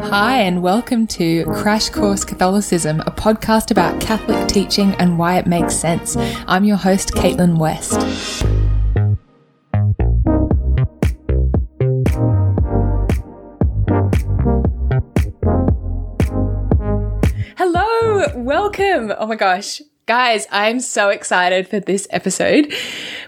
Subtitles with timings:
[0.00, 5.46] Hi, and welcome to Crash Course Catholicism, a podcast about Catholic teaching and why it
[5.46, 6.16] makes sense.
[6.46, 8.00] I'm your host, Caitlin West.
[17.56, 19.12] Hello, welcome.
[19.18, 19.82] Oh my gosh.
[20.06, 22.72] Guys, I'm so excited for this episode.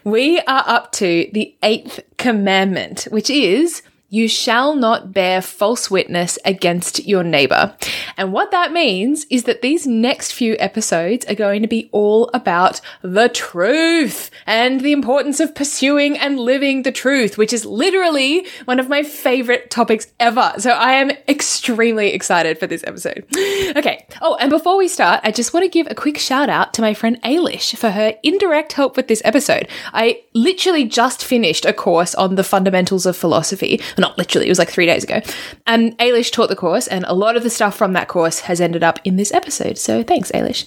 [0.02, 6.38] We are up to the eighth commandment, which is you shall not bear false witness
[6.44, 7.74] against your neighbor.
[8.16, 12.28] And what that means is that these next few episodes are going to be all
[12.34, 18.46] about the truth and the importance of pursuing and living the truth, which is literally
[18.64, 20.54] one of my favorite topics ever.
[20.58, 23.24] So I am extremely excited for this episode.
[23.70, 24.04] Okay.
[24.20, 26.82] Oh, and before we start, I just want to give a quick shout out to
[26.82, 29.68] my friend Ailish for her indirect help with this episode.
[29.92, 34.58] I literally just finished a course on the fundamentals of philosophy not literally, it was
[34.58, 35.20] like three days ago.
[35.66, 38.60] And Ailish taught the course, and a lot of the stuff from that course has
[38.60, 39.78] ended up in this episode.
[39.78, 40.66] So thanks, Ailish.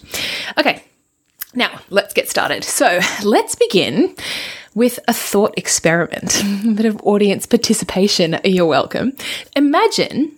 [0.57, 0.83] Okay,
[1.53, 2.63] now let's get started.
[2.63, 4.15] So let's begin
[4.75, 8.39] with a thought experiment, a bit of audience participation.
[8.43, 9.13] You're welcome.
[9.55, 10.31] Imagine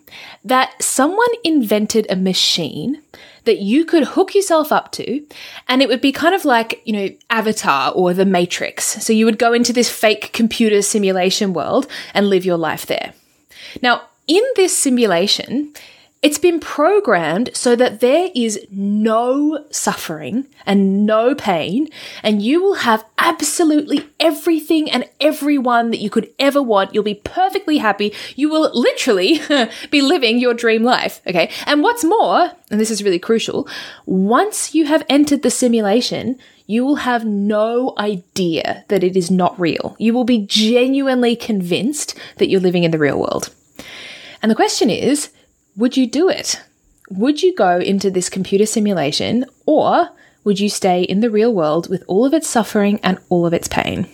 [0.43, 3.01] that someone invented a machine
[3.45, 5.25] that you could hook yourself up to,
[5.67, 9.03] and it would be kind of like, you know, Avatar or The Matrix.
[9.03, 13.13] So you would go into this fake computer simulation world and live your life there.
[13.81, 15.73] Now, in this simulation,
[16.21, 21.87] it's been programmed so that there is no suffering and no pain,
[22.23, 26.93] and you will have absolutely everything and everyone that you could ever want.
[26.93, 28.13] You'll be perfectly happy.
[28.35, 29.39] You will literally
[29.91, 31.21] be living your dream life.
[31.27, 31.51] Okay.
[31.67, 33.67] And what's more, and this is really crucial,
[34.05, 39.59] once you have entered the simulation, you will have no idea that it is not
[39.59, 39.95] real.
[39.99, 43.53] You will be genuinely convinced that you're living in the real world.
[44.41, 45.29] And the question is,
[45.75, 46.61] would you do it?
[47.09, 50.09] Would you go into this computer simulation or
[50.43, 53.53] would you stay in the real world with all of its suffering and all of
[53.53, 54.07] its pain?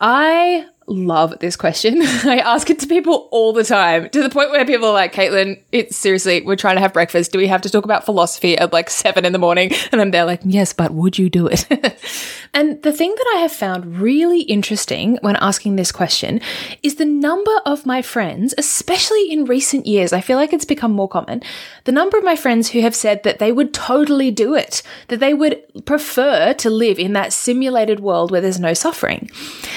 [0.00, 2.02] I love this question.
[2.02, 5.12] I ask it to people all the time to the point where people are like,
[5.12, 7.32] Caitlin, it's seriously, we're trying to have breakfast.
[7.32, 9.72] Do we have to talk about philosophy at like seven in the morning?
[9.94, 11.68] And I'm there like, yes, but would you do it?
[12.54, 16.40] and the thing that I have found really interesting when asking this question
[16.82, 20.90] is the number of my friends, especially in recent years, I feel like it's become
[20.90, 21.42] more common,
[21.84, 25.20] the number of my friends who have said that they would totally do it, that
[25.20, 29.30] they would prefer to live in that simulated world where there's no suffering.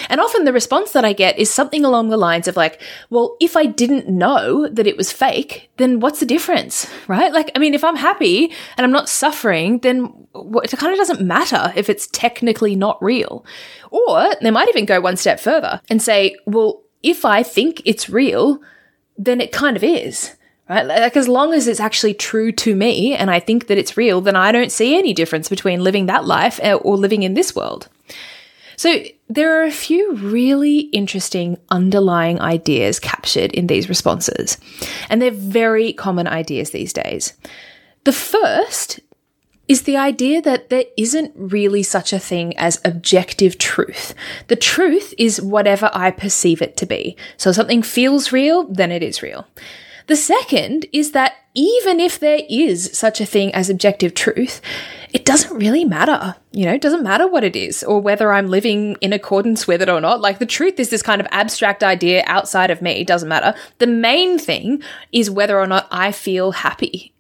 [0.09, 2.81] And often the response that I get is something along the lines of like,
[3.12, 7.31] well, if I didn't know that it was fake, then what's the difference, right?
[7.31, 11.22] Like, I mean, if I'm happy and I'm not suffering, then it kind of doesn't
[11.22, 13.46] matter if it's technically not real.
[13.91, 18.09] Or they might even go one step further and say, well, if I think it's
[18.09, 18.59] real,
[19.19, 20.36] then it kind of is
[20.69, 20.86] right?
[20.86, 24.19] Like, as long as it's actually true to me and I think that it's real,
[24.19, 27.56] then I don't see any difference between living that life uh, or living in this
[27.56, 27.88] world.
[28.78, 34.58] So there are a few really interesting underlying ideas captured in these responses,
[35.10, 37.34] and they're very common ideas these days.
[38.04, 39.00] The first
[39.68, 44.14] is the idea that there isn't really such a thing as objective truth.
[44.48, 47.18] The truth is whatever I perceive it to be.
[47.36, 49.46] So something feels real, then it is real.
[50.06, 54.62] The second is that even if there is such a thing as objective truth,
[55.12, 56.35] it doesn't really matter.
[56.51, 59.81] You know, it doesn't matter what it is or whether I'm living in accordance with
[59.81, 60.22] it or not.
[60.22, 62.91] Like the truth is this kind of abstract idea outside of me.
[62.91, 63.56] It doesn't matter.
[63.79, 67.12] The main thing is whether or not I feel happy.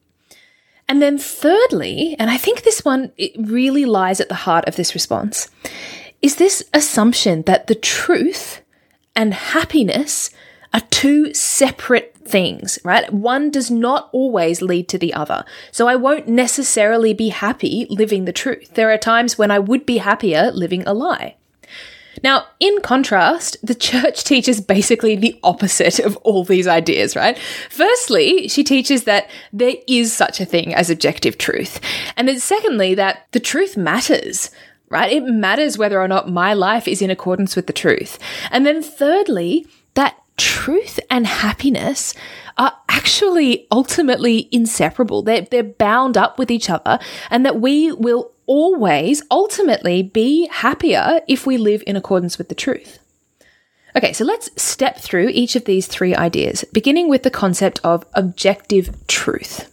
[0.87, 4.75] And then thirdly, and I think this one it really lies at the heart of
[4.75, 5.49] this response,
[6.21, 8.61] is this assumption that the truth
[9.15, 10.29] and happiness
[10.75, 13.11] are two separate things, right?
[13.11, 15.45] One does not always lead to the other.
[15.71, 18.73] So I won't necessarily be happy living the truth.
[18.73, 21.35] There are times when I would be happier living a lie.
[22.23, 27.37] Now, in contrast, the church teaches basically the opposite of all these ideas, right?
[27.69, 31.79] Firstly, she teaches that there is such a thing as objective truth.
[32.15, 34.51] And then secondly, that the truth matters
[34.89, 35.11] right?
[35.11, 38.17] It matters whether or not my life is in accordance with the truth.
[38.51, 42.13] And then thirdly, that truth and happiness
[42.57, 45.21] are actually ultimately inseparable.
[45.21, 46.99] They're, they're bound up with each other,
[47.29, 52.55] and that we will always ultimately be happier if we live in accordance with the
[52.55, 52.99] truth.
[53.95, 58.05] Okay, so let's step through each of these three ideas, beginning with the concept of
[58.13, 59.71] objective truth.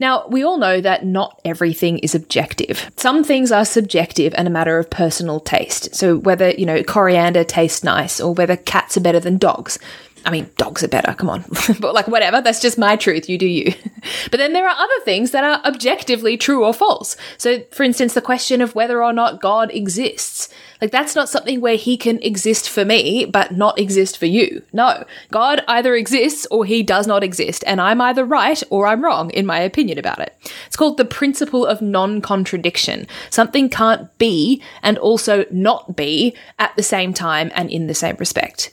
[0.00, 2.90] Now, we all know that not everything is objective.
[2.96, 5.94] Some things are subjective and a matter of personal taste.
[5.94, 9.78] So whether, you know, coriander tastes nice or whether cats are better than dogs.
[10.24, 11.44] I mean, dogs are better, come on.
[11.80, 13.72] but like, whatever, that's just my truth, you do you.
[14.30, 17.16] but then there are other things that are objectively true or false.
[17.36, 20.48] So, for instance, the question of whether or not God exists.
[20.80, 24.62] Like, that's not something where he can exist for me, but not exist for you.
[24.72, 25.04] No.
[25.32, 29.30] God either exists or he does not exist, and I'm either right or I'm wrong
[29.30, 30.36] in my opinion about it.
[30.66, 33.06] It's called the principle of non contradiction.
[33.30, 38.16] Something can't be and also not be at the same time and in the same
[38.16, 38.72] respect.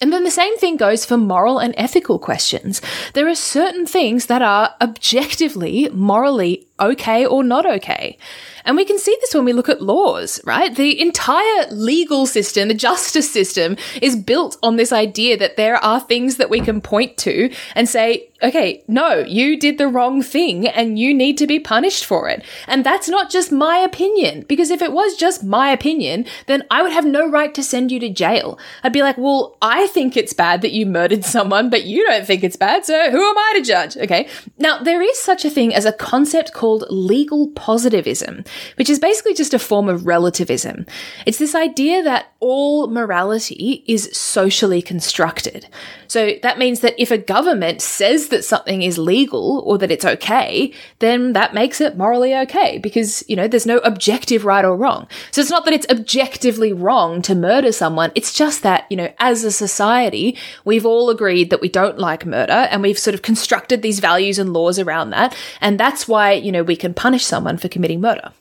[0.00, 2.80] And then the same thing goes for moral and ethical questions.
[3.12, 8.16] There are certain things that are objectively morally okay or not okay.
[8.64, 10.74] And we can see this when we look at laws, right?
[10.74, 15.98] The entire legal system, the justice system is built on this idea that there are
[15.98, 20.66] things that we can point to and say, okay, no, you did the wrong thing
[20.66, 22.44] and you need to be punished for it.
[22.66, 26.82] And that's not just my opinion, because if it was just my opinion, then I
[26.82, 28.58] would have no right to send you to jail.
[28.82, 32.26] I'd be like, well, I think it's bad that you murdered someone, but you don't
[32.26, 33.96] think it's bad, so who am I to judge?
[33.96, 34.28] Okay.
[34.58, 38.44] Now, there is such a thing as a concept called legal positivism,
[38.76, 40.86] which is basically just a form of relativism.
[41.26, 45.66] It's this idea that all morality is socially constructed.
[46.08, 50.04] So that means that if a government says that something is legal or that it's
[50.04, 54.76] okay, then that makes it morally okay because, you know, there's no objective right or
[54.76, 55.06] wrong.
[55.30, 58.10] So it's not that it's objectively wrong to murder someone.
[58.16, 62.26] It's just that, you know, as a society, we've all agreed that we don't like
[62.26, 65.36] murder and we've sort of constructed these values and laws around that.
[65.60, 68.32] And that's why, you know, we can punish someone for committing murder.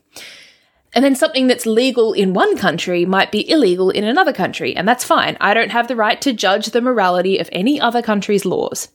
[0.93, 4.87] And then something that's legal in one country might be illegal in another country, and
[4.87, 5.37] that's fine.
[5.39, 8.89] I don't have the right to judge the morality of any other country's laws.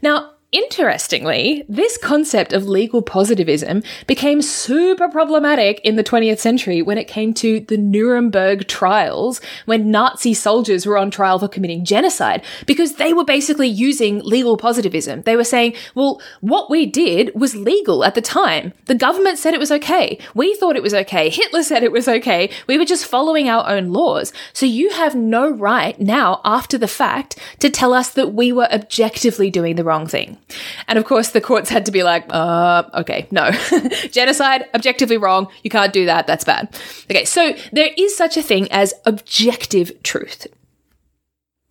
[0.00, 6.96] Now, Interestingly, this concept of legal positivism became super problematic in the 20th century when
[6.96, 12.44] it came to the Nuremberg trials, when Nazi soldiers were on trial for committing genocide,
[12.66, 15.22] because they were basically using legal positivism.
[15.22, 18.72] They were saying, well, what we did was legal at the time.
[18.84, 20.20] The government said it was okay.
[20.36, 21.30] We thought it was okay.
[21.30, 22.48] Hitler said it was okay.
[22.68, 24.32] We were just following our own laws.
[24.52, 28.72] So you have no right now, after the fact, to tell us that we were
[28.72, 30.38] objectively doing the wrong thing.
[30.88, 33.50] And of course, the courts had to be like, uh, okay, no.
[34.10, 35.48] Genocide, objectively wrong.
[35.62, 36.26] You can't do that.
[36.26, 36.78] That's bad.
[37.10, 40.46] Okay, so there is such a thing as objective truth.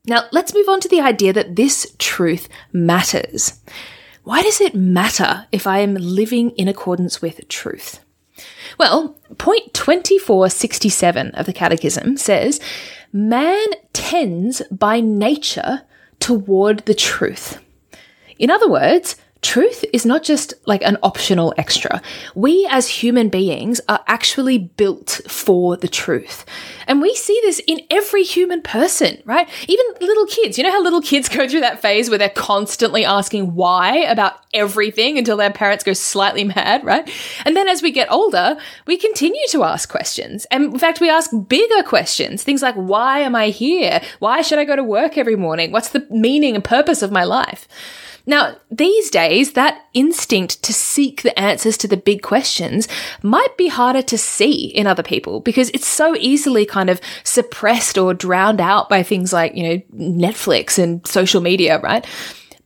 [0.06, 3.62] Now, let's move on to the idea that this truth matters.
[4.24, 8.00] Why does it matter if I am living in accordance with truth?
[8.78, 12.60] Well, point 2467 of the Catechism says,
[13.12, 15.84] Man tends by nature
[16.20, 17.63] toward the truth.
[18.40, 22.02] In other words, truth is not just like an optional extra.
[22.34, 26.46] We as human beings are actually built for the truth.
[26.88, 29.48] And we see this in every human person, right?
[29.68, 30.58] Even little kids.
[30.58, 34.34] You know how little kids go through that phase where they're constantly asking why about
[34.54, 37.10] everything until their parents go slightly mad, right?
[37.46, 38.56] And then as we get older,
[38.88, 40.46] we continue to ask questions.
[40.52, 42.44] And in fact, we ask bigger questions.
[42.44, 44.02] Things like, why am I here?
[44.20, 45.72] Why should I go to work every morning?
[45.72, 47.68] What's the meaning and purpose of my life?
[48.26, 52.88] Now, these days, that instinct to seek the answers to the big questions
[53.22, 57.98] might be harder to see in other people because it's so easily kind of suppressed
[57.98, 62.06] or drowned out by things like, you know, Netflix and social media, right?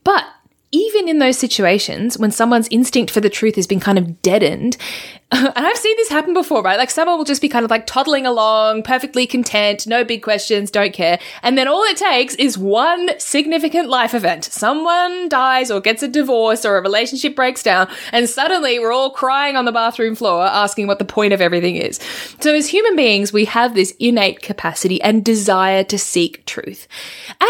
[0.04, 0.24] But
[0.70, 4.76] even in those situations when someone's instinct for the truth has been kind of deadened,
[5.32, 6.78] and I've seen this happen before, right?
[6.78, 10.70] Like someone will just be kind of like toddling along, perfectly content, no big questions,
[10.70, 11.18] don't care.
[11.42, 14.44] And then all it takes is one significant life event.
[14.44, 19.10] Someone dies or gets a divorce or a relationship breaks down, and suddenly we're all
[19.10, 21.98] crying on the bathroom floor asking what the point of everything is.
[22.40, 26.88] So as human beings, we have this innate capacity and desire to seek truth.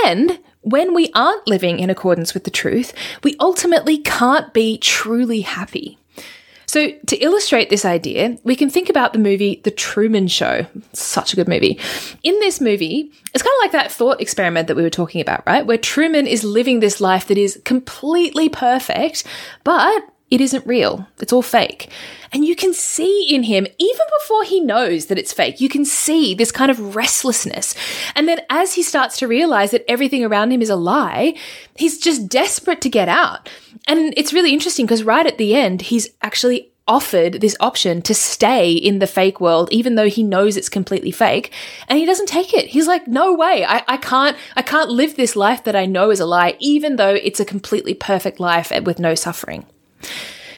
[0.05, 5.43] And when we aren't living in accordance with the truth, we ultimately can't be truly
[5.43, 5.99] happy.
[6.67, 10.67] So, to illustrate this idea, we can think about the movie The Truman Show.
[10.93, 11.81] Such a good movie.
[12.23, 15.45] In this movie, it's kind of like that thought experiment that we were talking about,
[15.47, 15.65] right?
[15.65, 19.25] Where Truman is living this life that is completely perfect,
[19.65, 21.09] but it isn't real.
[21.21, 21.91] It's all fake.
[22.33, 25.85] And you can see in him, even before he knows that it's fake, you can
[25.85, 27.75] see this kind of restlessness.
[28.15, 31.35] And then as he starts to realize that everything around him is a lie,
[31.77, 33.49] he's just desperate to get out.
[33.87, 38.15] And it's really interesting because right at the end, he's actually offered this option to
[38.15, 41.53] stay in the fake world, even though he knows it's completely fake.
[41.87, 42.67] And he doesn't take it.
[42.67, 43.65] He's like, no way.
[43.65, 46.97] I, I can't, I can't live this life that I know is a lie, even
[46.97, 49.67] though it's a completely perfect life with no suffering.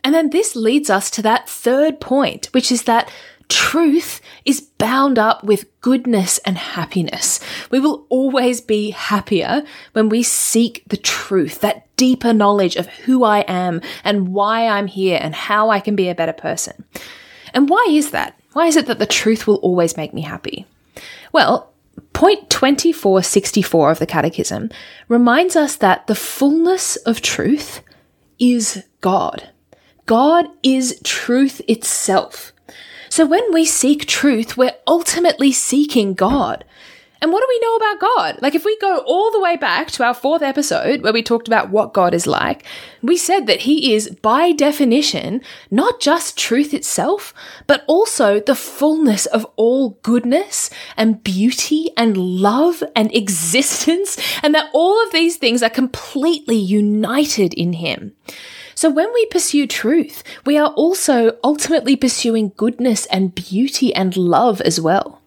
[0.03, 3.11] And then this leads us to that third point, which is that
[3.49, 7.41] truth is bound up with goodness and happiness.
[7.71, 13.25] We will always be happier when we seek the truth, that deeper knowledge of who
[13.25, 16.85] I am and why I'm here and how I can be a better person.
[17.53, 18.41] And why is that?
[18.53, 20.65] Why is it that the truth will always make me happy?
[21.33, 21.73] Well,
[22.13, 24.71] point 2464 of the Catechism
[25.09, 27.83] reminds us that the fullness of truth
[28.41, 29.51] is God.
[30.07, 32.53] God is truth itself.
[33.09, 36.65] So when we seek truth, we're ultimately seeking God.
[37.23, 38.43] And what do we know about God?
[38.43, 41.49] Like, if we go all the way back to our fourth episode where we talked
[41.49, 42.65] about what God is like,
[43.03, 47.35] we said that He is, by definition, not just truth itself,
[47.67, 54.71] but also the fullness of all goodness and beauty and love and existence, and that
[54.73, 58.15] all of these things are completely united in Him.
[58.81, 64.63] So when we pursue truth, we are also ultimately pursuing goodness and beauty and love
[64.63, 65.21] as well.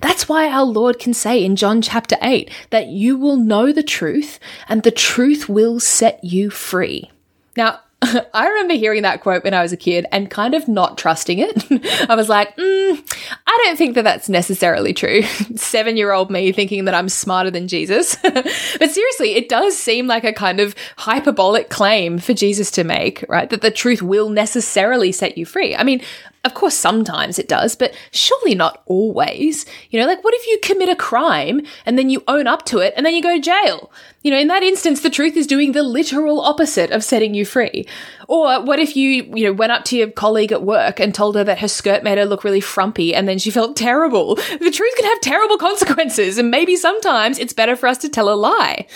[0.00, 3.84] That's why our Lord can say in John chapter 8 that you will know the
[3.84, 7.12] truth and the truth will set you free.
[7.56, 7.78] Now,
[8.34, 11.38] I remember hearing that quote when I was a kid and kind of not trusting
[11.38, 12.08] it.
[12.10, 15.22] I was like, mm, I don't think that that's necessarily true.
[15.56, 18.16] Seven year old me thinking that I'm smarter than Jesus.
[18.16, 23.24] but seriously, it does seem like a kind of hyperbolic claim for Jesus to make,
[23.28, 23.48] right?
[23.48, 25.74] That the truth will necessarily set you free.
[25.74, 26.02] I mean,
[26.46, 29.66] of course, sometimes it does, but surely not always.
[29.90, 32.78] You know, like what if you commit a crime and then you own up to
[32.78, 33.90] it and then you go to jail?
[34.22, 37.44] You know, in that instance, the truth is doing the literal opposite of setting you
[37.44, 37.86] free.
[38.28, 41.34] Or what if you, you know, went up to your colleague at work and told
[41.34, 44.36] her that her skirt made her look really frumpy and then she felt terrible?
[44.36, 48.32] The truth can have terrible consequences, and maybe sometimes it's better for us to tell
[48.32, 48.86] a lie.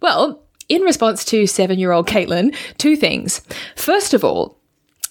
[0.00, 3.40] Well, in response to seven year old Caitlin, two things.
[3.74, 4.57] First of all,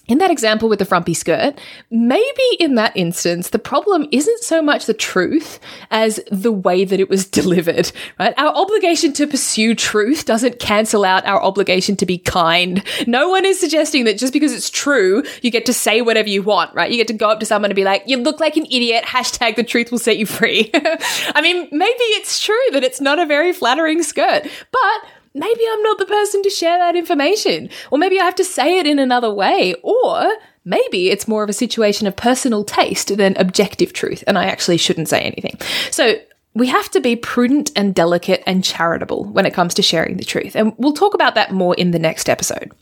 [0.08, 1.58] in that example with the frumpy skirt,
[1.90, 5.60] maybe in that instance, the problem isn't so much the truth
[5.90, 8.34] as the way that it was delivered, right?
[8.36, 12.82] Our obligation to pursue truth doesn't cancel out our obligation to be kind.
[13.06, 16.42] No one is suggesting that just because it's true, you get to say whatever you
[16.42, 16.90] want, right?
[16.90, 19.04] You get to go up to someone and be like, you look like an idiot,
[19.04, 20.70] hashtag the truth will set you free.
[20.74, 25.82] I mean, maybe it's true that it's not a very flattering skirt, but maybe I'm
[25.82, 27.70] not the person to share that information.
[27.90, 29.74] Or maybe I have to say it in another way.
[29.82, 34.44] Or maybe it's more of a situation of personal taste than objective truth, and I
[34.44, 35.58] actually shouldn't say anything.
[35.90, 36.16] So
[36.54, 40.24] we have to be prudent and delicate and charitable when it comes to sharing the
[40.24, 40.56] truth.
[40.56, 42.72] And we'll talk about that more in the next episode.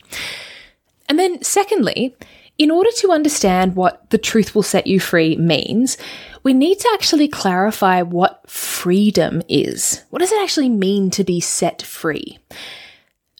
[1.07, 2.15] And then, secondly,
[2.57, 5.97] in order to understand what the truth will set you free means,
[6.43, 10.03] we need to actually clarify what freedom is.
[10.09, 12.39] What does it actually mean to be set free?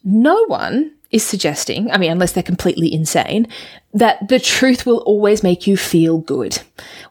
[0.03, 3.47] No one is suggesting, I mean, unless they're completely insane,
[3.97, 6.61] that the truth will always make you feel good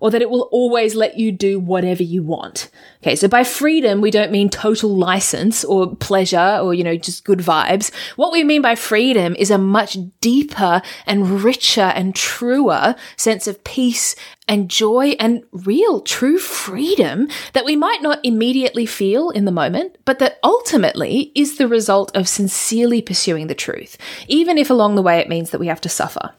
[0.01, 2.71] or that it will always let you do whatever you want.
[3.03, 7.25] Okay, so by freedom, we don't mean total license or pleasure or, you know, just
[7.25, 7.93] good vibes.
[8.15, 13.63] What we mean by freedom is a much deeper and richer and truer sense of
[13.65, 14.15] peace
[14.49, 19.97] and joy and real true freedom that we might not immediately feel in the moment,
[20.05, 25.03] but that ultimately is the result of sincerely pursuing the truth, even if along the
[25.03, 26.33] way it means that we have to suffer.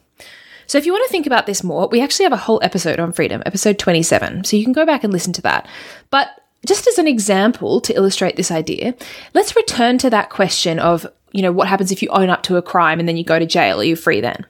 [0.67, 2.99] So if you want to think about this more, we actually have a whole episode
[2.99, 4.43] on freedom, episode 27.
[4.43, 5.67] So you can go back and listen to that.
[6.09, 6.29] But
[6.65, 8.95] just as an example to illustrate this idea,
[9.33, 12.57] let's return to that question of you know, what happens if you own up to
[12.57, 13.79] a crime and then you go to jail?
[13.79, 14.43] Are you free then?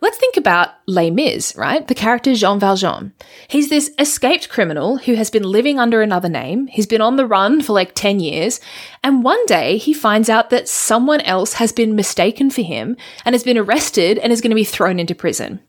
[0.00, 1.86] Let's think about Les Mis, right?
[1.86, 3.12] The character Jean Valjean.
[3.48, 6.68] He's this escaped criminal who has been living under another name.
[6.68, 8.60] He's been on the run for like 10 years.
[9.04, 12.96] And one day he finds out that someone else has been mistaken for him
[13.26, 15.60] and has been arrested and is going to be thrown into prison.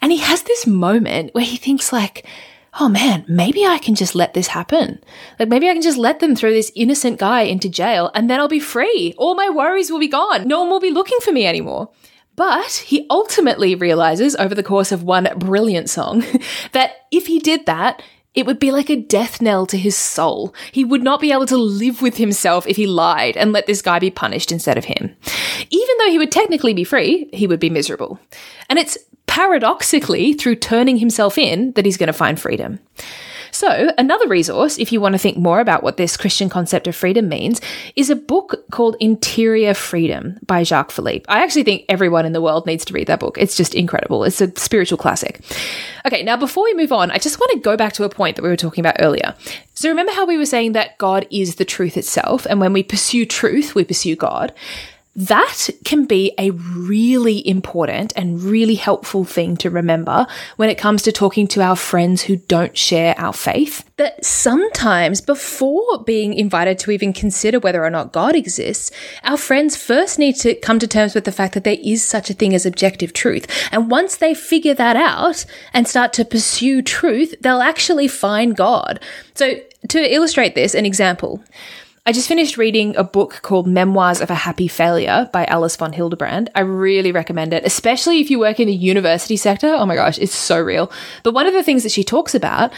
[0.00, 2.24] And he has this moment where he thinks like,
[2.80, 5.02] oh man, maybe I can just let this happen.
[5.38, 8.40] Like maybe I can just let them throw this innocent guy into jail and then
[8.40, 9.14] I'll be free.
[9.16, 10.46] All my worries will be gone.
[10.46, 11.90] No one will be looking for me anymore.
[12.36, 16.24] But he ultimately realizes over the course of one brilliant song
[16.72, 18.00] that if he did that,
[18.34, 20.54] it would be like a death knell to his soul.
[20.70, 23.82] He would not be able to live with himself if he lied and let this
[23.82, 25.16] guy be punished instead of him.
[25.70, 28.20] Even though he would technically be free, he would be miserable.
[28.68, 28.96] And it's
[29.28, 32.80] paradoxically through turning himself in that he's going to find freedom.
[33.50, 36.94] So, another resource, if you want to think more about what this Christian concept of
[36.94, 37.60] freedom means,
[37.96, 41.24] is a book called Interior Freedom by Jacques Philippe.
[41.28, 43.38] I actually think everyone in the world needs to read that book.
[43.38, 44.24] It's just incredible.
[44.24, 45.40] It's a spiritual classic.
[46.06, 48.36] Okay, now before we move on, I just want to go back to a point
[48.36, 49.34] that we were talking about earlier.
[49.74, 52.82] So, remember how we were saying that God is the truth itself, and when we
[52.82, 54.52] pursue truth, we pursue God?
[55.18, 61.02] That can be a really important and really helpful thing to remember when it comes
[61.02, 63.84] to talking to our friends who don't share our faith.
[63.96, 68.92] That sometimes, before being invited to even consider whether or not God exists,
[69.24, 72.30] our friends first need to come to terms with the fact that there is such
[72.30, 73.48] a thing as objective truth.
[73.72, 75.44] And once they figure that out
[75.74, 79.00] and start to pursue truth, they'll actually find God.
[79.34, 79.54] So,
[79.88, 81.42] to illustrate this, an example.
[82.08, 85.92] I just finished reading a book called Memoirs of a Happy Failure by Alice von
[85.92, 86.48] Hildebrand.
[86.54, 89.66] I really recommend it, especially if you work in the university sector.
[89.66, 90.90] Oh my gosh, it's so real.
[91.22, 92.72] But one of the things that she talks about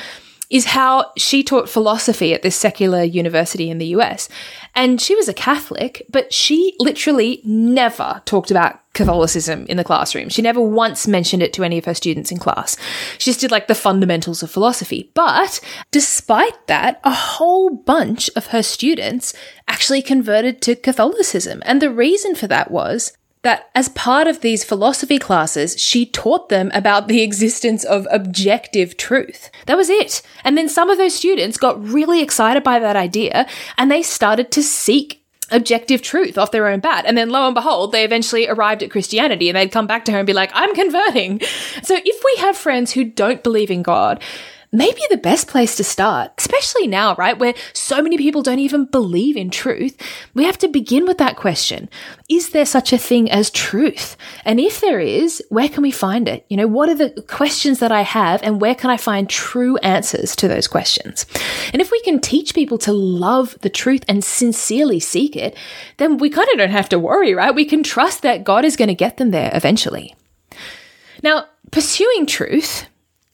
[0.51, 4.29] is how she taught philosophy at this secular university in the US.
[4.75, 10.29] And she was a Catholic, but she literally never talked about Catholicism in the classroom.
[10.29, 12.77] She never once mentioned it to any of her students in class.
[13.17, 15.11] She just did like the fundamentals of philosophy.
[15.15, 15.59] But
[15.91, 19.33] despite that, a whole bunch of her students
[19.67, 21.63] actually converted to Catholicism.
[21.65, 26.51] And the reason for that was that as part of these philosophy classes, she taught
[26.51, 29.51] them about the existence of objective truth.
[29.65, 30.21] That was it.
[30.45, 33.47] And then some of those students got really excited by that idea
[33.79, 35.20] and they started to seek
[35.51, 37.05] objective truth off their own bat.
[37.07, 40.13] And then lo and behold, they eventually arrived at Christianity and they'd come back to
[40.13, 41.41] her and be like, I'm converting.
[41.83, 44.23] So if we have friends who don't believe in God,
[44.73, 48.85] maybe the best place to start, especially now, right, where so many people don't even
[48.85, 49.97] believe in truth.
[50.35, 51.89] We have to begin with that question.
[52.29, 54.17] Is there such a thing as truth?
[54.45, 56.47] And if there is, where can we find it?
[56.49, 59.77] You know, what are the questions that I have and where can I find true
[59.79, 61.27] answers to those questions?
[61.73, 65.57] And if we can teach people to love the truth and sincerely seek it,
[65.97, 67.55] then we kind of don't have to worry, right?
[67.55, 70.15] We can trust that God is going to get them there eventually.
[71.23, 72.87] Now, pursuing truth,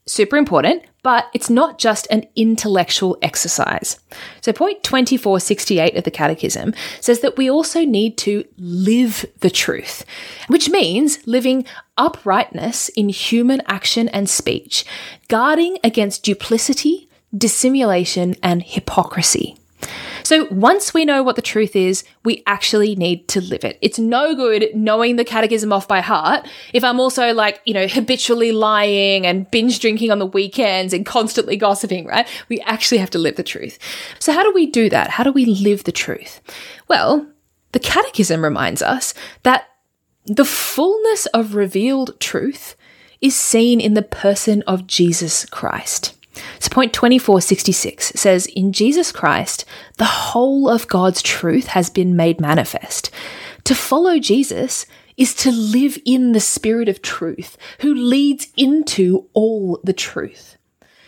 [0.07, 3.99] super important, but it's not just an intellectual exercise.
[4.41, 10.05] So, point 2468 of the Catechism says that we also need to live the truth,
[10.49, 11.65] which means living
[11.97, 14.85] uprightness in human action and speech,
[15.29, 19.57] guarding against duplicity, dissimulation, and hypocrisy.
[20.27, 23.79] So once we know what the truth is, we actually need to live it.
[23.81, 27.87] It's no good knowing the catechism off by heart if I'm also like, you know,
[27.87, 32.27] habitually lying and binge drinking on the weekends and constantly gossiping, right?
[32.49, 33.79] We actually have to live the truth.
[34.19, 35.11] So how do we do that?
[35.11, 36.41] How do we live the truth?
[36.89, 37.29] Well,
[37.71, 39.69] the catechism reminds us that
[40.25, 42.75] the fullness of revealed truth
[43.21, 46.16] is seen in the person of Jesus Christ.
[46.59, 49.65] So, point 2466 says, In Jesus Christ,
[49.97, 53.11] the whole of God's truth has been made manifest.
[53.65, 59.81] To follow Jesus is to live in the spirit of truth, who leads into all
[59.83, 60.57] the truth.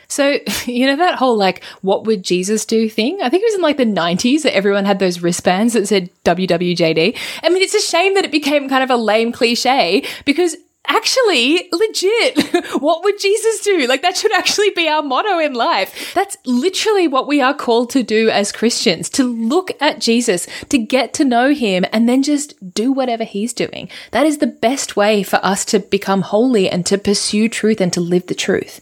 [0.09, 3.19] So, you know, that whole like, what would Jesus do thing?
[3.23, 6.11] I think it was in like the 90s that everyone had those wristbands that said
[6.25, 7.17] WWJD.
[7.43, 10.57] I mean, it's a shame that it became kind of a lame cliche because
[10.89, 12.73] actually legit.
[12.81, 13.87] what would Jesus do?
[13.87, 16.13] Like that should actually be our motto in life.
[16.15, 20.79] That's literally what we are called to do as Christians, to look at Jesus, to
[20.79, 23.89] get to know him and then just do whatever he's doing.
[24.11, 27.93] That is the best way for us to become holy and to pursue truth and
[27.93, 28.81] to live the truth.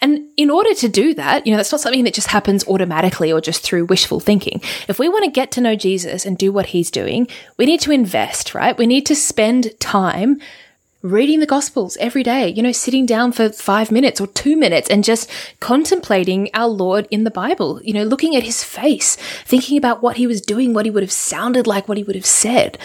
[0.00, 3.32] And in order to do that, you know, that's not something that just happens automatically
[3.32, 4.60] or just through wishful thinking.
[4.86, 7.80] If we want to get to know Jesus and do what he's doing, we need
[7.80, 8.78] to invest, right?
[8.78, 10.40] We need to spend time
[11.02, 14.90] reading the Gospels every day, you know, sitting down for five minutes or two minutes
[14.90, 15.30] and just
[15.60, 20.16] contemplating our Lord in the Bible, you know, looking at his face, thinking about what
[20.16, 22.78] he was doing, what he would have sounded like, what he would have said,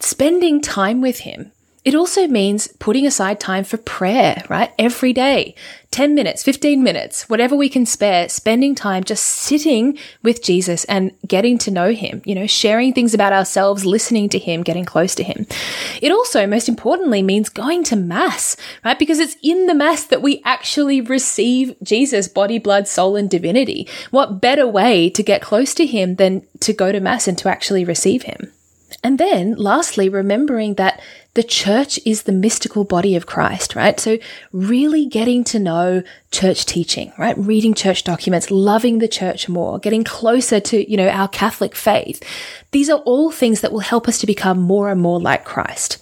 [0.00, 1.52] spending time with him.
[1.84, 4.72] It also means putting aside time for prayer, right?
[4.78, 5.56] Every day.
[5.90, 11.10] 10 minutes, 15 minutes, whatever we can spare, spending time just sitting with Jesus and
[11.26, 15.14] getting to know him, you know, sharing things about ourselves, listening to him, getting close
[15.16, 15.46] to him.
[16.00, 18.98] It also, most importantly, means going to mass, right?
[18.98, 23.86] Because it's in the mass that we actually receive Jesus, body, blood, soul, and divinity.
[24.10, 27.50] What better way to get close to him than to go to mass and to
[27.50, 28.50] actually receive him?
[29.02, 31.00] And then lastly, remembering that
[31.34, 33.98] the church is the mystical body of Christ, right?
[33.98, 34.18] So
[34.52, 37.36] really getting to know church teaching, right?
[37.38, 42.22] Reading church documents, loving the church more, getting closer to, you know, our Catholic faith.
[42.72, 45.98] These are all things that will help us to become more and more like Christ.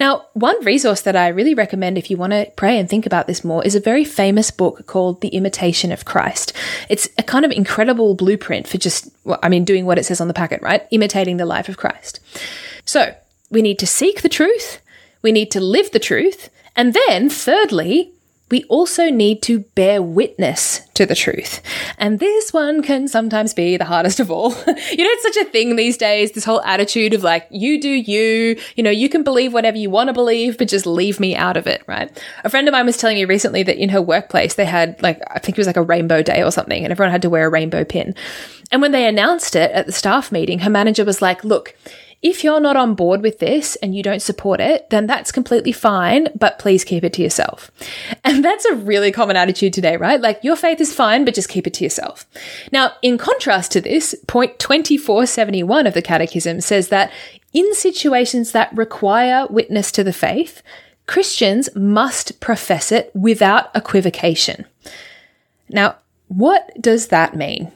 [0.00, 3.28] Now, one resource that I really recommend if you want to pray and think about
[3.28, 6.52] this more is a very famous book called The Imitation of Christ.
[6.88, 10.20] It's a kind of incredible blueprint for just, well, I mean, doing what it says
[10.20, 10.88] on the packet, right?
[10.90, 12.18] Imitating the life of Christ.
[12.84, 13.14] So
[13.52, 14.80] we need to seek the truth,
[15.22, 18.12] we need to live the truth, and then thirdly,
[18.52, 21.62] we also need to bear witness to the truth.
[21.96, 24.50] And this one can sometimes be the hardest of all.
[24.66, 27.88] you know, it's such a thing these days, this whole attitude of like, you do
[27.88, 31.34] you, you know, you can believe whatever you want to believe, but just leave me
[31.34, 32.10] out of it, right?
[32.44, 35.22] A friend of mine was telling me recently that in her workplace, they had like,
[35.28, 37.46] I think it was like a rainbow day or something, and everyone had to wear
[37.46, 38.14] a rainbow pin.
[38.70, 41.74] And when they announced it at the staff meeting, her manager was like, look,
[42.22, 45.72] if you're not on board with this and you don't support it, then that's completely
[45.72, 47.70] fine, but please keep it to yourself.
[48.22, 50.20] And that's a really common attitude today, right?
[50.20, 52.24] Like your faith is fine, but just keep it to yourself.
[52.70, 57.12] Now, in contrast to this, point 2471 of the Catechism says that
[57.52, 60.62] in situations that require witness to the faith,
[61.06, 64.64] Christians must profess it without equivocation.
[65.68, 65.96] Now,
[66.28, 67.72] what does that mean?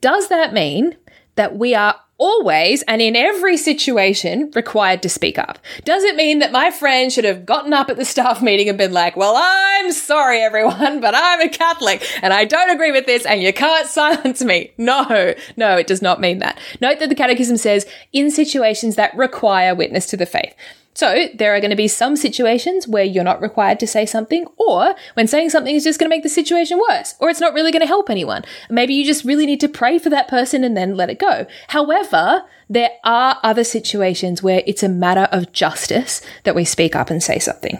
[0.00, 0.96] Does that mean
[1.34, 5.58] that we are always and in every situation required to speak up.
[5.84, 8.78] Does it mean that my friend should have gotten up at the staff meeting and
[8.78, 13.06] been like, well, I'm sorry, everyone, but I'm a Catholic and I don't agree with
[13.06, 14.70] this and you can't silence me?
[14.78, 16.58] No, no, it does not mean that.
[16.80, 20.54] Note that the Catechism says in situations that require witness to the faith.
[21.00, 24.44] So there are going to be some situations where you're not required to say something,
[24.58, 27.54] or when saying something is just going to make the situation worse, or it's not
[27.54, 28.44] really going to help anyone.
[28.68, 31.46] Maybe you just really need to pray for that person and then let it go.
[31.68, 37.08] However, there are other situations where it's a matter of justice that we speak up
[37.08, 37.78] and say something.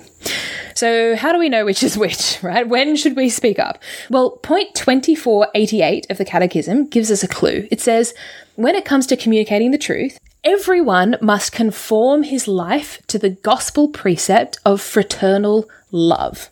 [0.74, 2.66] So, how do we know which is which, right?
[2.66, 3.82] When should we speak up?
[4.08, 7.68] Well, point 2488 of the Catechism gives us a clue.
[7.70, 8.14] It says,
[8.56, 13.88] when it comes to communicating the truth, Everyone must conform his life to the gospel
[13.88, 16.48] precept of fraternal love.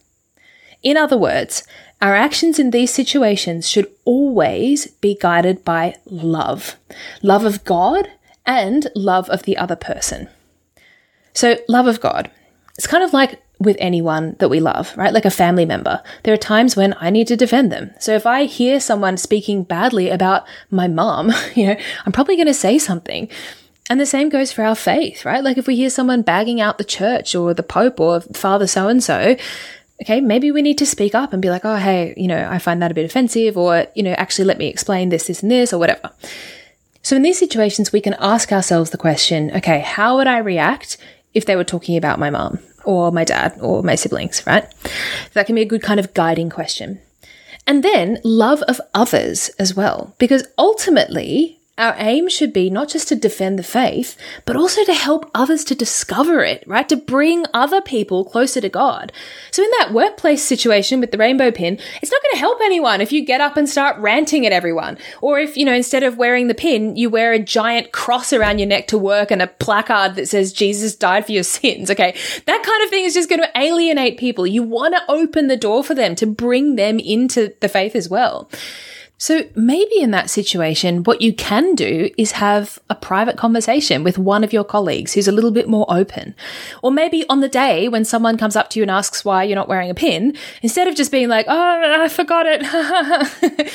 [0.83, 1.63] In other words,
[2.03, 6.77] our actions in these situations should always be guided by love
[7.23, 8.09] love of God
[8.45, 10.29] and love of the other person.
[11.33, 12.31] So, love of God.
[12.77, 15.13] It's kind of like with anyone that we love, right?
[15.13, 16.03] Like a family member.
[16.23, 17.91] There are times when I need to defend them.
[17.99, 22.47] So if I hear someone speaking badly about my mom, you know, I'm probably going
[22.47, 23.29] to say something.
[23.91, 25.43] And the same goes for our faith, right?
[25.43, 28.89] Like if we hear someone bagging out the church or the Pope or Father so
[28.89, 29.37] and so,
[30.03, 32.59] okay, maybe we need to speak up and be like, oh, hey, you know, I
[32.59, 35.51] find that a bit offensive, or, you know, actually let me explain this, this, and
[35.51, 36.11] this, or whatever.
[37.03, 40.99] So in these situations, we can ask ourselves the question, okay, how would I react
[41.35, 44.67] if they were talking about my mom or my dad or my siblings, right?
[45.33, 47.01] That can be a good kind of guiding question.
[47.67, 53.09] And then love of others as well, because ultimately, our aim should be not just
[53.09, 56.89] to defend the faith, but also to help others to discover it, right?
[56.89, 59.13] To bring other people closer to God.
[59.53, 63.01] So in that workplace situation with the rainbow pin, it's not going to help anyone
[63.01, 64.99] if you get up and start ranting at everyone.
[65.23, 68.59] Or if, you know, instead of wearing the pin, you wear a giant cross around
[68.59, 71.91] your neck to work and a placard that says Jesus died for your sins.
[71.91, 72.17] Okay.
[72.47, 74.47] That kind of thing is just going to alienate people.
[74.47, 78.09] You want to open the door for them to bring them into the faith as
[78.09, 78.51] well.
[79.19, 84.17] So maybe in that situation, what you can do is have a private conversation with
[84.17, 86.37] one of your colleagues who's a little bit more open.
[86.83, 89.57] Or maybe on the day when someone comes up to you and asks why you're
[89.57, 92.65] not wearing a pin, instead of just being like, oh, I forgot it,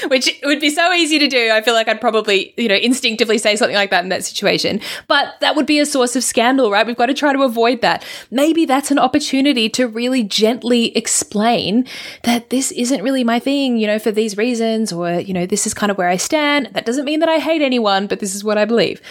[0.10, 1.52] which would be so easy to do.
[1.52, 4.80] I feel like I'd probably, you know, instinctively say something like that in that situation.
[5.08, 6.88] But that would be a source of scandal, right?
[6.88, 8.06] We've got to try to avoid that.
[8.32, 11.86] Maybe that's an opportunity to really gently explain
[12.24, 15.48] that this isn't really my thing, you know, for these reasons or, you you know,
[15.48, 16.70] this is kind of where I stand.
[16.74, 19.02] That doesn't mean that I hate anyone, but this is what I believe.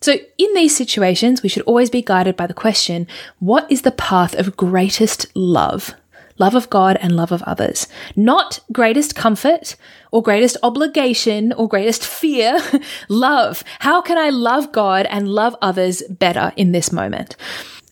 [0.00, 3.06] So, in these situations, we should always be guided by the question
[3.38, 5.94] what is the path of greatest love?
[6.36, 7.86] Love of God and love of others.
[8.16, 9.76] Not greatest comfort
[10.10, 12.58] or greatest obligation or greatest fear.
[13.08, 13.62] love.
[13.78, 17.36] How can I love God and love others better in this moment?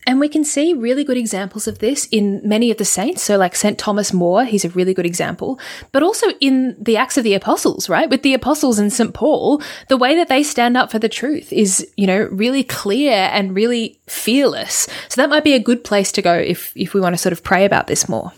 [0.07, 3.21] And we can see really good examples of this in many of the saints.
[3.21, 3.77] So, like St.
[3.77, 5.59] Thomas More, he's a really good example,
[5.91, 8.09] but also in the Acts of the Apostles, right?
[8.09, 9.13] With the Apostles and St.
[9.13, 13.29] Paul, the way that they stand up for the truth is, you know, really clear
[13.33, 14.87] and really fearless.
[15.09, 17.33] So, that might be a good place to go if, if we want to sort
[17.33, 18.31] of pray about this more.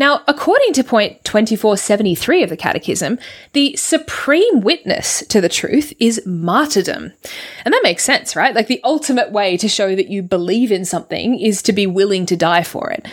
[0.00, 3.18] Now, according to point 2473 of the Catechism,
[3.52, 7.12] the supreme witness to the truth is martyrdom.
[7.66, 8.54] And that makes sense, right?
[8.54, 12.24] Like the ultimate way to show that you believe in something is to be willing
[12.26, 13.06] to die for it.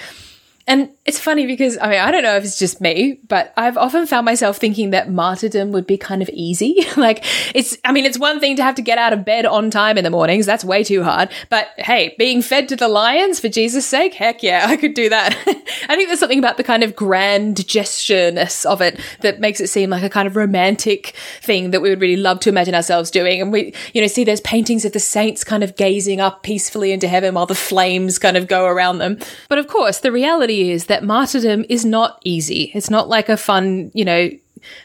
[0.67, 3.77] And it's funny because, I mean, I don't know if it's just me, but I've
[3.77, 6.85] often found myself thinking that martyrdom would be kind of easy.
[6.97, 7.23] like,
[7.55, 9.97] it's, I mean, it's one thing to have to get out of bed on time
[9.97, 10.45] in the mornings.
[10.45, 11.29] That's way too hard.
[11.49, 15.07] But hey, being fed to the lions for Jesus' sake, heck yeah, I could do
[15.07, 15.37] that.
[15.47, 19.67] I think there's something about the kind of grand gestureness of it that makes it
[19.67, 23.09] seem like a kind of romantic thing that we would really love to imagine ourselves
[23.09, 23.39] doing.
[23.39, 26.91] And we, you know, see those paintings of the saints kind of gazing up peacefully
[26.91, 29.17] into heaven while the flames kind of go around them.
[29.47, 32.71] But of course, the reality is that martyrdom is not easy.
[32.73, 34.29] It's not like a fun, you know,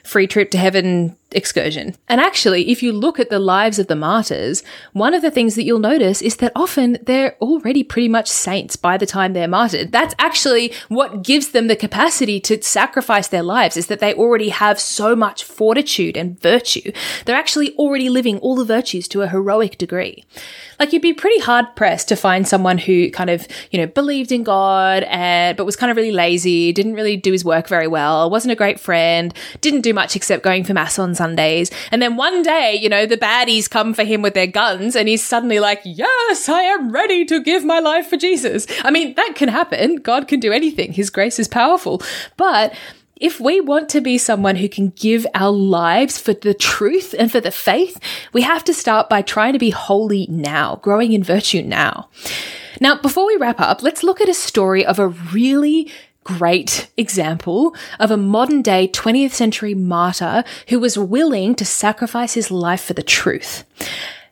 [0.05, 1.95] free trip to heaven excursion.
[2.09, 5.55] And actually, if you look at the lives of the martyrs, one of the things
[5.55, 9.49] that you'll notice is that often they're already pretty much saints by the time they're
[9.49, 9.93] martyred.
[9.93, 14.51] That's actually what gives them the capacity to sacrifice their lives is that they already
[14.51, 16.93] have so much fortitude and virtue.
[17.25, 20.25] They're actually already living all the virtues to a heroic degree.
[20.79, 24.33] Like you'd be pretty hard pressed to find someone who kind of, you know, believed
[24.33, 27.87] in God and but was kind of really lazy, didn't really do his work very
[27.87, 31.71] well, wasn't a great friend, didn't do much except going for mass on Sundays.
[31.93, 35.07] And then one day, you know, the baddies come for him with their guns and
[35.07, 38.67] he's suddenly like, Yes, I am ready to give my life for Jesus.
[38.83, 39.97] I mean, that can happen.
[39.97, 40.93] God can do anything.
[40.93, 42.03] His grace is powerful.
[42.37, 42.75] But
[43.21, 47.31] if we want to be someone who can give our lives for the truth and
[47.31, 48.01] for the faith,
[48.33, 52.09] we have to start by trying to be holy now, growing in virtue now.
[52.81, 55.89] Now, before we wrap up, let's look at a story of a really
[56.25, 62.51] great example of a modern day 20th century martyr who was willing to sacrifice his
[62.51, 63.65] life for the truth.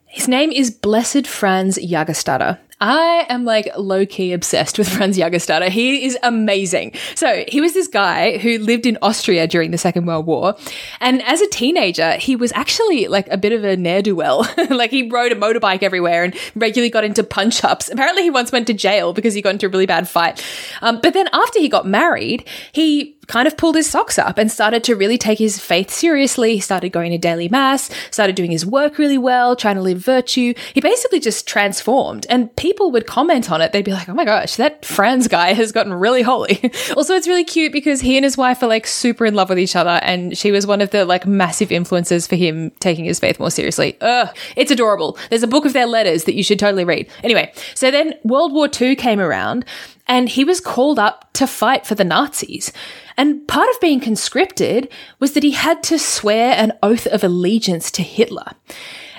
[0.06, 2.58] His name is Blessed Franz Jagerstatter.
[2.80, 5.68] I am like low key obsessed with Franz Jagerstatter.
[5.68, 6.92] He is amazing.
[7.14, 10.56] So he was this guy who lived in Austria during the Second World War.
[11.00, 14.48] And as a teenager, he was actually like a bit of a ne'er do well.
[14.70, 17.90] like he rode a motorbike everywhere and regularly got into punch ups.
[17.90, 20.44] Apparently, he once went to jail because he got into a really bad fight.
[20.80, 24.50] Um, but then after he got married, he kind of pulled his socks up and
[24.50, 26.56] started to really take his faith seriously.
[26.56, 29.98] He started going to daily mass, started doing his work really well, trying to live
[29.98, 30.52] virtue.
[30.74, 33.72] He basically just transformed and people would comment on it.
[33.72, 36.60] They'd be like, oh my gosh, that Franz guy has gotten really holy.
[36.96, 39.58] also, it's really cute because he and his wife are like super in love with
[39.58, 43.18] each other and she was one of the like massive influences for him taking his
[43.18, 43.96] faith more seriously.
[44.00, 45.18] Ugh, it's adorable.
[45.28, 47.08] There's a book of their letters that you should totally read.
[47.22, 49.64] Anyway, so then World War II came around
[50.06, 52.72] and he was called up to fight for the Nazis.
[53.16, 57.90] And part of being conscripted was that he had to swear an oath of allegiance
[57.92, 58.52] to Hitler.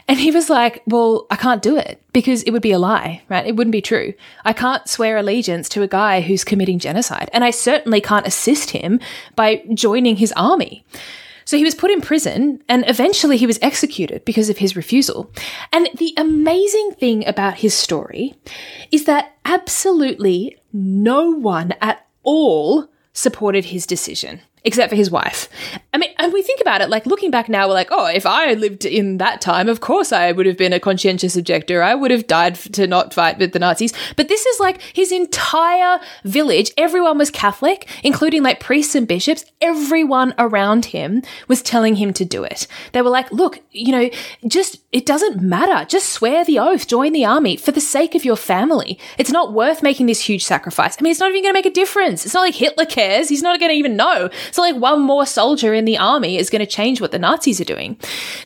[0.07, 3.21] And he was like, Well, I can't do it because it would be a lie,
[3.29, 3.45] right?
[3.45, 4.13] It wouldn't be true.
[4.43, 7.29] I can't swear allegiance to a guy who's committing genocide.
[7.33, 8.99] And I certainly can't assist him
[9.35, 10.85] by joining his army.
[11.45, 15.31] So he was put in prison and eventually he was executed because of his refusal.
[15.73, 18.35] And the amazing thing about his story
[18.91, 25.49] is that absolutely no one at all supported his decision except for his wife.
[25.93, 28.25] I mean, and we think about it, like looking back now, we're like, oh, if
[28.25, 31.81] I lived in that time, of course I would have been a conscientious objector.
[31.81, 33.93] I would have died to not fight with the Nazis.
[34.15, 36.71] But this is like his entire village.
[36.77, 39.45] Everyone was Catholic, including like priests and bishops.
[39.61, 42.67] Everyone around him was telling him to do it.
[42.93, 44.09] They were like, look, you know,
[44.47, 45.85] just, it doesn't matter.
[45.85, 48.99] Just swear the oath, join the army for the sake of your family.
[49.17, 50.97] It's not worth making this huge sacrifice.
[50.99, 52.25] I mean, it's not even going to make a difference.
[52.25, 53.29] It's not like Hitler cares.
[53.29, 54.29] He's not going to even know.
[54.51, 57.61] So like one more soldier in the army is going to change what the Nazis
[57.61, 57.97] are doing.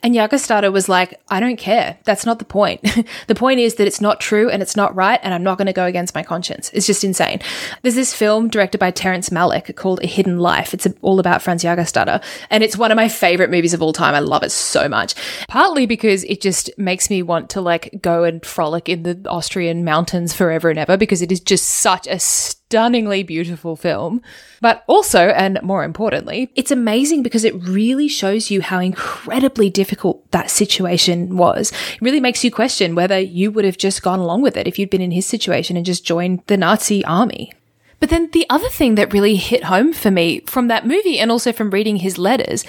[0.03, 1.97] And Jagerstatter was like, I don't care.
[2.03, 2.85] That's not the point.
[3.27, 5.67] the point is that it's not true and it's not right and I'm not going
[5.67, 6.69] to go against my conscience.
[6.73, 7.39] It's just insane.
[7.81, 10.73] There's this film directed by Terrence Malick called A Hidden Life.
[10.73, 14.15] It's all about Franz Jagerstatter and it's one of my favorite movies of all time.
[14.15, 15.15] I love it so much.
[15.47, 19.83] Partly because it just makes me want to like go and frolic in the Austrian
[19.83, 24.21] mountains forever and ever because it is just such a stunningly beautiful film.
[24.65, 30.31] But also, and more importantly, it's amazing because it really shows you how incredibly difficult
[30.31, 31.71] that situation was.
[31.71, 34.79] It really makes you question whether you would have just gone along with it if
[34.79, 37.53] you'd been in his situation and just joined the Nazi army.
[37.99, 41.29] But then the other thing that really hit home for me from that movie and
[41.29, 42.65] also from reading his letters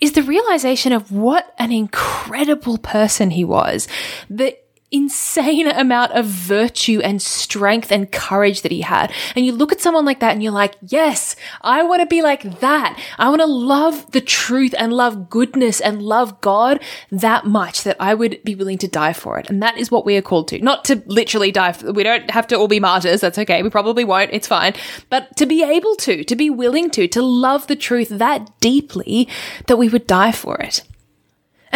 [0.00, 3.86] is the realization of what an incredible person he was.
[4.28, 9.12] That insane amount of virtue and strength and courage that he had.
[9.34, 12.22] And you look at someone like that and you're like, yes, I want to be
[12.22, 12.98] like that.
[13.18, 17.96] I want to love the truth and love goodness and love God that much that
[17.98, 19.50] I would be willing to die for it.
[19.50, 20.60] And that is what we are called to.
[20.60, 21.72] Not to literally die.
[21.72, 23.20] For, we don't have to all be martyrs.
[23.20, 23.62] That's okay.
[23.62, 24.30] We probably won't.
[24.32, 24.74] It's fine.
[25.10, 29.28] But to be able to, to be willing to, to love the truth that deeply
[29.66, 30.82] that we would die for it.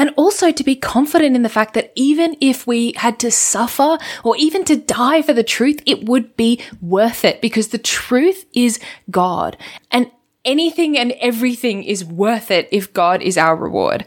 [0.01, 3.99] And also to be confident in the fact that even if we had to suffer
[4.25, 8.47] or even to die for the truth, it would be worth it because the truth
[8.55, 9.59] is God
[9.91, 10.11] and
[10.43, 14.07] anything and everything is worth it if God is our reward.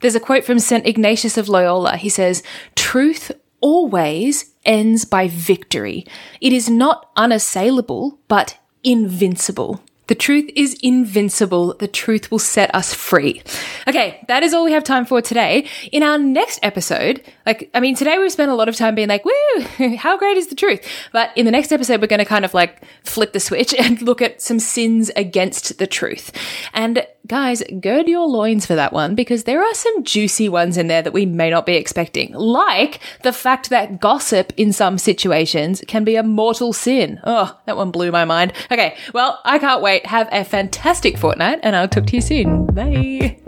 [0.00, 0.86] There's a quote from St.
[0.86, 1.98] Ignatius of Loyola.
[1.98, 2.42] He says,
[2.74, 3.30] truth
[3.60, 6.06] always ends by victory.
[6.40, 9.82] It is not unassailable, but invincible.
[10.06, 11.74] The truth is invincible.
[11.74, 13.42] The truth will set us free.
[13.88, 15.66] Okay, that is all we have time for today.
[15.92, 19.08] In our next episode, like, I mean, today we've spent a lot of time being
[19.08, 20.86] like, woo, how great is the truth?
[21.12, 24.02] But in the next episode, we're going to kind of like flip the switch and
[24.02, 26.32] look at some sins against the truth.
[26.74, 30.88] And guys, gird your loins for that one because there are some juicy ones in
[30.88, 32.32] there that we may not be expecting.
[32.34, 37.20] Like the fact that gossip in some situations can be a mortal sin.
[37.24, 38.52] Oh, that one blew my mind.
[38.70, 39.93] Okay, well, I can't wait.
[40.04, 42.66] Have a fantastic fortnight and I'll talk to you soon.
[42.66, 43.38] Bye.